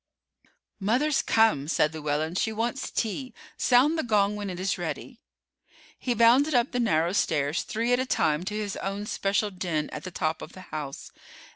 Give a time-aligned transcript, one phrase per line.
[0.79, 3.35] "Mother's come," said Llewellyn; "she wants tea.
[3.55, 5.19] Sound the gong when it is ready."
[5.99, 9.91] He bounded up the narrow stairs three at a time to his own special den
[9.91, 11.11] at the top of the house.